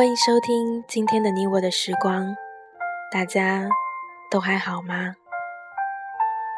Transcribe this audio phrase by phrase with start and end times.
[0.00, 2.34] 欢迎收听今天的你我的时光，
[3.12, 3.68] 大家
[4.30, 5.14] 都还好吗？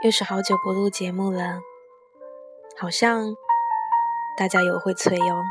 [0.05, 1.59] 又是好久不录节目了，
[2.79, 3.35] 好像
[4.39, 5.43] 大家有会催哟。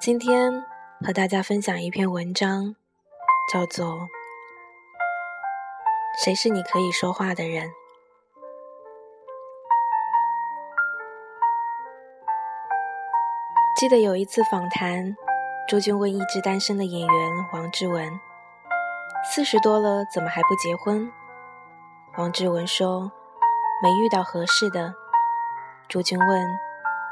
[0.00, 0.64] 今天
[1.04, 2.74] 和大家分享一篇文章，
[3.52, 3.86] 叫做
[6.24, 7.68] 《谁是你可以说话的人》。
[13.76, 15.14] 记得有一次访谈，
[15.68, 18.20] 朱军问一直单身的演员王志文
[19.24, 21.10] ：“四十多了，怎么还不结婚？”
[22.18, 23.10] 王志文说
[23.82, 24.94] ：“没遇到合适的。”
[25.88, 26.58] 朱军问：“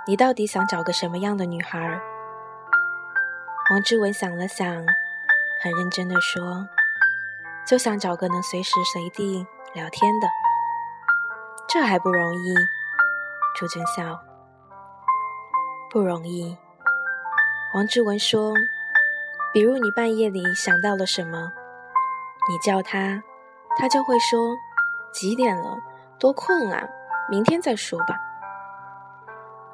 [0.06, 1.78] 你到底想找个什么样的女孩？”
[3.70, 4.66] 王志文想了想，
[5.62, 6.68] 很认真的说
[7.66, 10.28] ：“就想找个能随时随地聊天的。”
[11.66, 12.54] 这还不容易？
[13.56, 14.20] 朱军笑。
[15.88, 16.58] 不容易，
[17.72, 18.52] 王志文说
[19.54, 21.52] ：“比如你半夜里想到了什么，
[22.48, 23.22] 你叫他，
[23.78, 24.56] 他就会说
[25.12, 25.78] 几点了，
[26.18, 26.88] 多困啊，
[27.30, 28.16] 明天再说吧。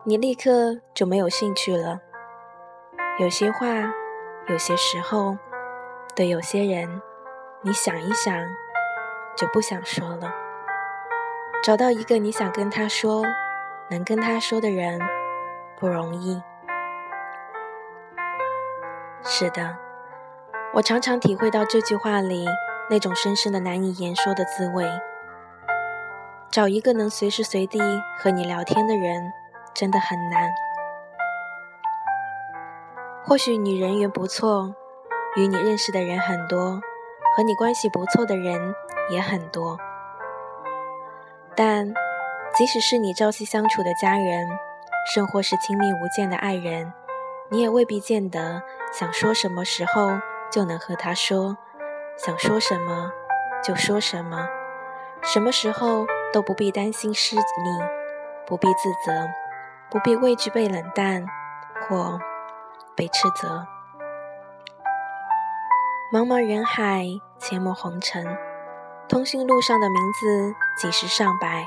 [0.04, 1.98] 你立刻就没有兴趣了。
[3.18, 3.66] 有些话，
[4.48, 5.38] 有些时候，
[6.14, 7.00] 对有些人，
[7.62, 8.46] 你想一想，
[9.38, 10.30] 就不想说了。
[11.62, 13.24] 找到一个你想跟他说，
[13.88, 15.00] 能跟他说的人。”
[15.80, 16.42] 不容易。
[19.28, 19.76] 是的，
[20.72, 22.46] 我常常体会到这句话里
[22.88, 24.88] 那种深深的难以言说的滋味。
[26.48, 27.80] 找一个能随时随地
[28.16, 29.32] 和你聊天的人，
[29.74, 30.48] 真的很难。
[33.24, 34.72] 或许你人缘不错，
[35.34, 36.80] 与你认识的人很多，
[37.36, 38.74] 和你关系不错的人
[39.10, 39.76] 也很多，
[41.56, 41.92] 但
[42.54, 44.46] 即使是你朝夕相处的家人。
[45.14, 46.92] 甚或是亲密无间的爱人，
[47.48, 48.62] 你也未必见得
[48.92, 50.18] 想说什么时候
[50.50, 51.56] 就能和他说，
[52.16, 53.10] 想说什么
[53.62, 54.48] 就说什么，
[55.22, 57.42] 什么时候都不必担心失礼，
[58.46, 59.28] 不必自责，
[59.90, 61.26] 不必畏惧被冷淡
[61.88, 62.18] 或
[62.94, 63.66] 被斥责。
[66.12, 67.04] 茫茫人海，
[67.40, 68.36] 阡陌红尘，
[69.08, 71.66] 通讯录上的名字几十上百，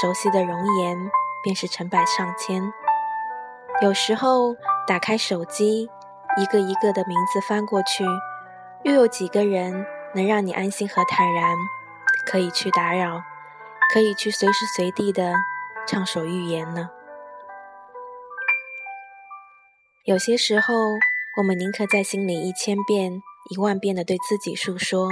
[0.00, 1.10] 熟悉的容颜。
[1.42, 2.70] 便是成百上千。
[3.80, 4.54] 有时候
[4.86, 5.88] 打开手机，
[6.36, 8.04] 一个一个的名字翻过去，
[8.84, 11.56] 又有几个人能让你安心和坦然，
[12.26, 13.22] 可以去打扰，
[13.92, 15.34] 可以去随时随地的
[15.86, 16.90] 畅所欲言呢？
[20.04, 20.74] 有些时候，
[21.36, 25.08] 我们宁可在心里一千遍、一万遍的对自己诉说，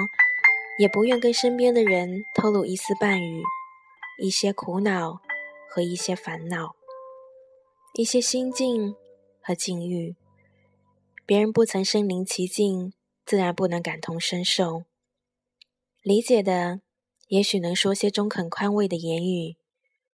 [0.78, 3.42] 也不愿跟身边的人透露一丝半语，
[4.18, 5.20] 一些苦恼。
[5.70, 6.74] 和一些烦恼，
[7.92, 8.96] 一些心境
[9.48, 10.14] 和境遇，
[11.25, 12.92] 别人不曾身临其境，
[13.25, 14.82] 自然不能感同身受。
[16.03, 16.82] 理解的，
[17.28, 19.56] 也许能说些中肯宽慰的言语；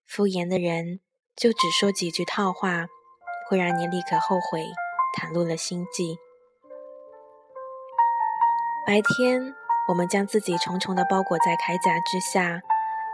[0.07, 1.01] 敷衍的人，
[1.35, 2.87] 就只说几句套话，
[3.51, 4.67] 会让你立刻后悔，
[5.19, 6.17] 袒露了心迹。
[8.87, 9.53] 白天，
[9.89, 12.63] 我们将自己重重的包裹在铠甲之下。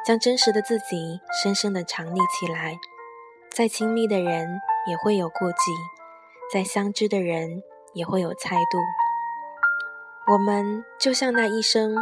[0.04, 2.78] 将真实的自己深深的藏匿起来，
[3.50, 5.56] 再亲密的人也会有顾忌，
[6.52, 7.62] 再相知的人
[7.94, 8.78] 也会有猜度。
[10.32, 11.94] 我们就像那一生，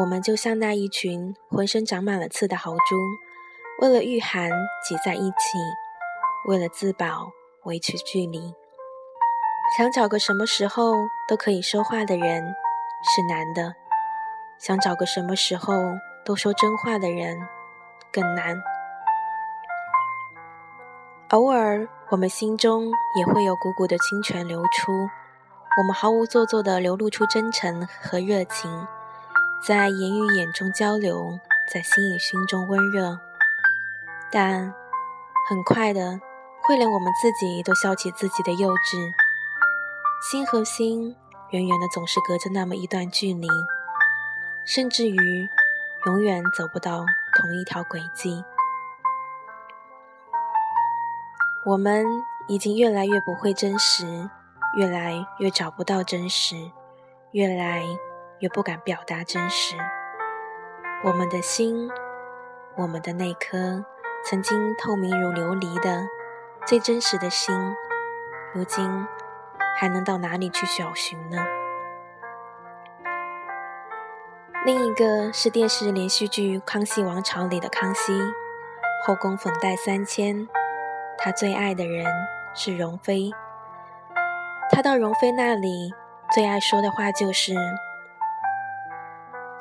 [0.00, 2.96] 我们就像那一群浑身长满了刺的豪猪，
[3.80, 4.50] 为了御寒
[4.88, 5.58] 挤在一起，
[6.48, 7.30] 为了自保
[7.64, 8.54] 维持距离。
[9.76, 10.94] 想找个什么时候
[11.28, 12.42] 都可以说话的人
[13.02, 13.74] 是难的，
[14.58, 15.74] 想找个什么时候。
[16.26, 17.38] 都说真话的人
[18.10, 18.58] 更难。
[21.30, 24.92] 偶尔，我们心中也会有股股的清泉流出，
[25.78, 28.86] 我们毫无做作地流露出真诚和热情，
[29.66, 31.38] 在言语眼中交流，
[31.72, 33.18] 在心与心中温热。
[34.30, 34.72] 但
[35.48, 36.20] 很快的，
[36.62, 39.10] 会连我们自己都笑起自己的幼稚。
[40.30, 41.16] 心和心，
[41.50, 43.48] 远远的总是隔着那么一段距离，
[44.64, 45.48] 甚至于。
[46.06, 48.44] 永远走不到同一条轨迹。
[51.66, 52.04] 我们
[52.46, 54.28] 已经越来越不会真实，
[54.76, 56.56] 越来越找不到真实，
[57.32, 57.82] 越来
[58.40, 59.74] 越不敢表达真实。
[61.02, 61.90] 我们的心，
[62.76, 63.82] 我们的那颗
[64.26, 66.06] 曾经透明如琉璃的
[66.66, 67.54] 最真实的心，
[68.52, 69.06] 如今
[69.74, 71.38] 还能到哪里去找寻呢？
[74.66, 78.12] 另一个是电视连续剧《康熙王朝》里的康熙，
[79.06, 80.46] 后宫粉黛三千，
[81.18, 82.06] 他最爱的人
[82.54, 83.30] 是容妃。
[84.70, 85.92] 他到容妃那里，
[86.32, 87.54] 最爱说的话就是：“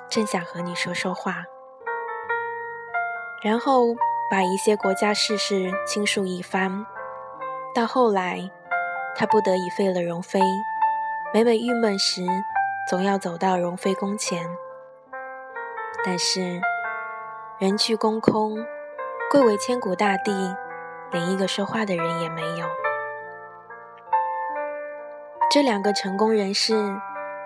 [0.10, 1.44] 正想和你说说话。”
[3.44, 3.94] 然后
[4.32, 6.86] 把一些国家事事倾述一番。
[7.76, 8.50] 到后来，
[9.16, 10.40] 他不得已废了容妃，
[11.34, 12.26] 每每郁闷时，
[12.90, 14.50] 总要走到容妃宫前。
[16.06, 16.62] 但是
[17.60, 18.58] 人去宫空，
[19.30, 20.32] 贵为千古大帝，
[21.14, 22.68] 连一个说话的人也没有。
[25.50, 26.74] 这两个成功人士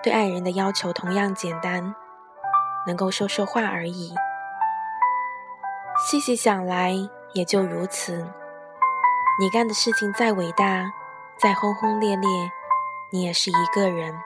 [0.02, 1.94] 对爱人的要求同样简单，
[2.86, 4.14] 能够说说话而已。
[6.08, 6.94] 细细想来，
[7.34, 8.26] 也就如此。
[9.38, 10.90] 你干的事情再伟大，
[11.36, 12.28] 再轰轰烈烈，
[13.12, 14.18] 你也是一个人，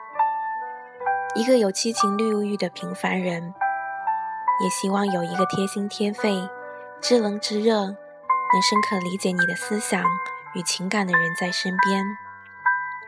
[1.35, 3.53] 一个有七情六欲的平凡人。
[4.63, 6.47] 也希望有一个贴心贴肺、
[7.01, 7.95] 知冷知热、
[8.53, 10.05] 能深刻理解你的思想
[10.53, 12.05] 与情感的人在身边，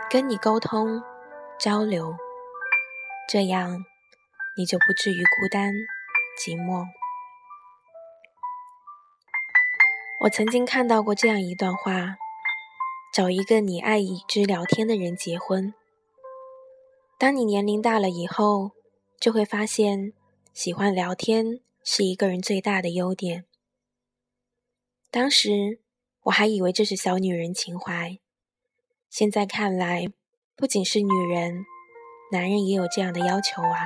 [0.09, 1.03] 跟你沟通
[1.59, 2.17] 交流，
[3.29, 3.85] 这样
[4.57, 5.71] 你就不至于孤单
[6.39, 6.87] 寂寞。
[10.21, 12.15] 我曾经看到过这样一段话：
[13.13, 15.75] 找一个你爱已知聊天的人结婚。
[17.19, 18.71] 当你年龄大了以后，
[19.19, 20.11] 就会发现
[20.53, 23.45] 喜欢聊天是一个人最大的优点。
[25.15, 25.79] 当时
[26.23, 28.19] 我还以为这是小女人情怀，
[29.09, 30.07] 现在看来，
[30.57, 31.63] 不仅是女人，
[32.33, 33.85] 男人也有这样的要求啊。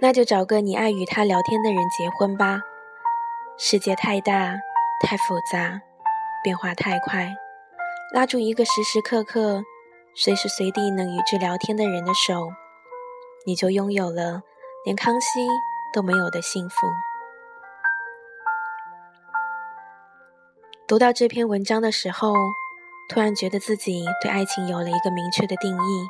[0.00, 2.60] 那就找个你爱与他聊天的人结婚吧。
[3.56, 4.58] 世界太大，
[5.02, 5.80] 太复杂，
[6.44, 7.34] 变化太快，
[8.12, 9.64] 拉住一个时时刻刻、
[10.14, 12.50] 随时随地能与之聊天的人的手，
[13.46, 14.42] 你就拥有了
[14.84, 15.40] 连康熙
[15.94, 16.76] 都没有的幸福。
[20.90, 22.34] 读到这篇文章的时候，
[23.08, 26.08] 突然觉得自己对爱情有了一个明确的定义。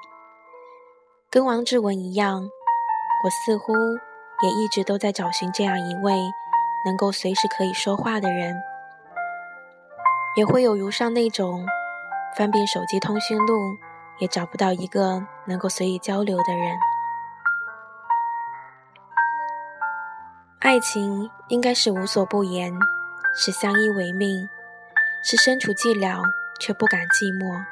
[1.29, 2.49] 跟王志文一样，
[3.23, 6.15] 我似乎也一直都在找寻这样一位。
[6.87, 8.57] 能够随时可以说话的人，
[10.35, 11.67] 也会有如上那种
[12.35, 13.77] 翻遍手机通讯录
[14.19, 16.79] 也找不到一个能够随意交流的人。
[20.61, 22.73] 爱情应该是无所不言，
[23.35, 24.49] 是相依为命，
[25.23, 26.23] 是身处寂寥
[26.59, 27.65] 却不感寂寞，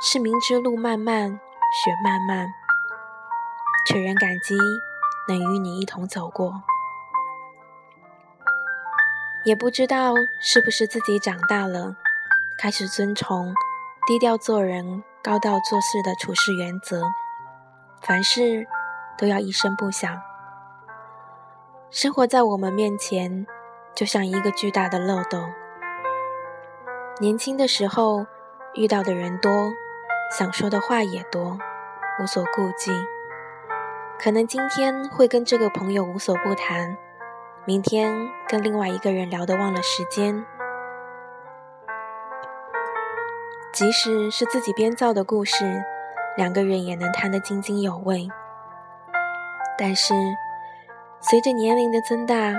[0.00, 2.46] 是明知路漫漫雪漫漫，
[3.86, 4.56] 却仍感激
[5.28, 6.62] 能与你一同走过。
[9.44, 11.94] 也不知道是不是自己长大了，
[12.58, 13.54] 开始遵从
[14.06, 17.02] 低调做人、高调做事的处事原则，
[18.00, 18.66] 凡事
[19.18, 20.22] 都要一声不响。
[21.90, 23.46] 生活在我们面前，
[23.94, 25.52] 就像一个巨大的漏洞。
[27.20, 28.26] 年轻的时候
[28.74, 29.50] 遇到的人多，
[30.36, 31.58] 想说的话也多，
[32.20, 32.90] 无所顾忌。
[34.18, 36.96] 可能今天会跟这个朋友无所不谈。
[37.64, 40.44] 明天跟另外一个人聊得忘了时间，
[43.72, 45.84] 即使是自己编造的故事，
[46.36, 48.28] 两个人也能谈得津津有味。
[49.78, 50.14] 但是
[51.20, 52.52] 随着年龄的增大，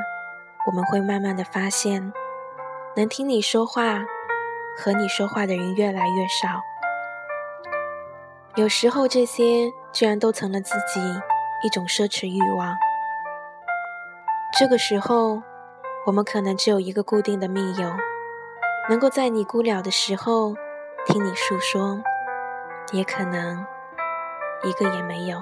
[0.68, 2.14] 我们会慢慢的发现，
[2.96, 4.06] 能听你说话、
[4.78, 6.62] 和你说话的人越来越少。
[8.56, 11.02] 有时候这些居然都成了自己
[11.64, 12.76] 一种奢侈欲望。
[14.60, 15.42] 这个时候，
[16.06, 17.92] 我们可能只有一个固定的密友，
[18.90, 20.54] 能够在你孤了的时候
[21.08, 22.00] 听你诉说，
[22.92, 23.66] 也可能
[24.64, 25.42] 一个也没有。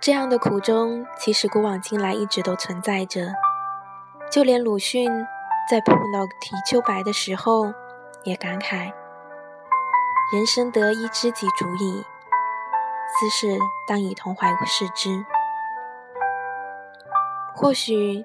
[0.00, 3.32] 这样的苦衷，其实古往今来一直都存在着。
[4.30, 5.10] 就连鲁迅
[5.68, 7.74] 在碰到啼秋白的时候，
[8.24, 8.90] 也感慨
[10.32, 12.06] ：“人生得一知己足矣，
[13.06, 15.26] 斯事当以同怀视之。”
[17.54, 18.24] 或许，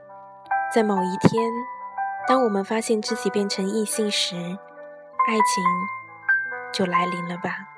[0.73, 1.51] 在某一天，
[2.25, 4.35] 当我们发现自己变成异性时，
[5.27, 5.63] 爱情
[6.71, 7.72] 就来临了吧。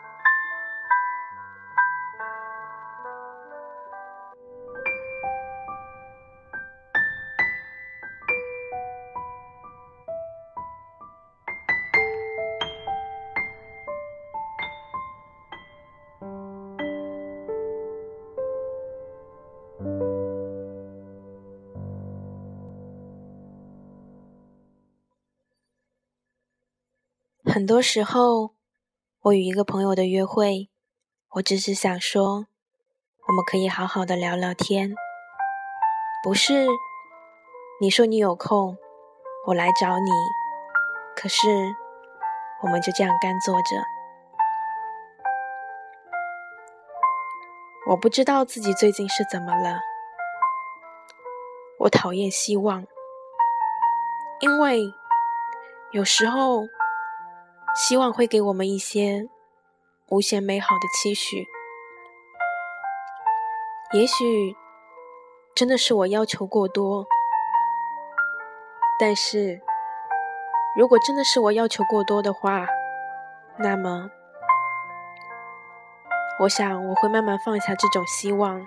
[27.55, 28.51] 很多时候，
[29.21, 30.69] 我与一个朋友的约会，
[31.35, 32.47] 我只是想说，
[33.27, 34.93] 我们可以好好的聊聊天。
[36.21, 36.67] 不是，
[37.79, 38.77] 你说你有空，
[39.47, 40.11] 我来找你。
[41.15, 41.47] 可是，
[42.61, 43.81] 我们就这样干坐着。
[47.87, 49.79] 我不知道自己最近是怎么了。
[51.79, 52.85] 我讨厌希望，
[54.41, 54.81] 因为
[55.93, 56.67] 有时候
[57.75, 59.27] 希望会给我们一些
[60.09, 61.45] 无限美好的期许。
[63.91, 64.55] 也许
[65.53, 67.05] 真的是我要求过多，
[68.97, 69.61] 但是
[70.77, 72.65] 如果真的是我要求过多的话，
[73.57, 74.09] 那么
[76.39, 78.65] 我想我会慢慢放下这种希望。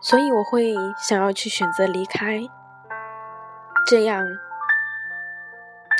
[0.00, 2.42] 所以我会想要去选择离开，
[3.88, 4.26] 这样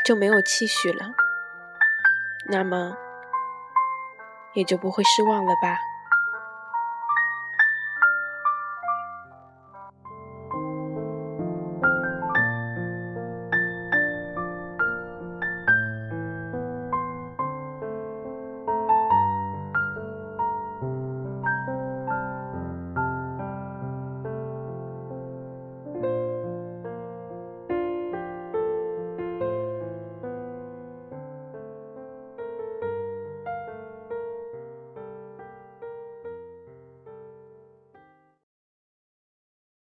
[0.05, 1.15] 就没有期许了，
[2.47, 2.97] 那么
[4.55, 5.79] 也就不会失望了吧。